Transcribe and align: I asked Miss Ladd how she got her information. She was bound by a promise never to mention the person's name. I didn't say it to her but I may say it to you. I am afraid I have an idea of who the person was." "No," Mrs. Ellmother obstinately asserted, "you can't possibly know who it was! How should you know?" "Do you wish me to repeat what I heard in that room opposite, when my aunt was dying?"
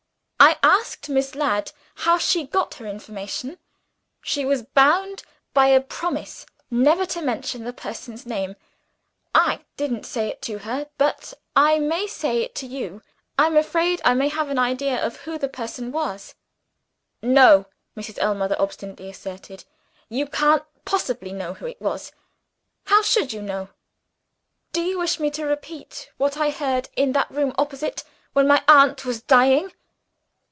I 0.43 0.57
asked 0.63 1.07
Miss 1.07 1.35
Ladd 1.35 1.71
how 1.93 2.17
she 2.17 2.47
got 2.47 2.73
her 2.75 2.87
information. 2.87 3.59
She 4.23 4.43
was 4.43 4.63
bound 4.63 5.21
by 5.53 5.67
a 5.67 5.79
promise 5.79 6.47
never 6.71 7.05
to 7.07 7.21
mention 7.21 7.63
the 7.63 7.71
person's 7.71 8.25
name. 8.25 8.55
I 9.35 9.61
didn't 9.77 10.03
say 10.07 10.29
it 10.29 10.41
to 10.43 10.57
her 10.59 10.89
but 10.97 11.35
I 11.55 11.77
may 11.77 12.07
say 12.07 12.41
it 12.41 12.55
to 12.55 12.65
you. 12.65 13.03
I 13.37 13.45
am 13.45 13.55
afraid 13.55 14.01
I 14.03 14.15
have 14.29 14.49
an 14.49 14.57
idea 14.57 14.99
of 15.05 15.17
who 15.17 15.37
the 15.37 15.47
person 15.47 15.91
was." 15.91 16.33
"No," 17.21 17.67
Mrs. 17.95 18.17
Ellmother 18.19 18.59
obstinately 18.59 19.11
asserted, 19.11 19.63
"you 20.09 20.25
can't 20.25 20.63
possibly 20.85 21.33
know 21.33 21.53
who 21.53 21.67
it 21.67 21.79
was! 21.79 22.11
How 22.87 23.03
should 23.03 23.31
you 23.31 23.43
know?" 23.43 23.69
"Do 24.73 24.81
you 24.81 24.97
wish 24.97 25.19
me 25.19 25.29
to 25.31 25.45
repeat 25.45 26.09
what 26.17 26.35
I 26.35 26.49
heard 26.49 26.89
in 26.95 27.11
that 27.11 27.29
room 27.29 27.53
opposite, 27.59 28.03
when 28.33 28.47
my 28.47 28.63
aunt 28.67 29.05
was 29.05 29.21
dying?" 29.21 29.71